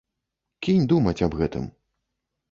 Кінь 0.67 0.87
думаць 0.93 1.21
аб 1.27 1.37
гэтым. 1.41 1.67